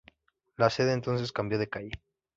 [0.57, 1.91] La sede entonces cambió de calle.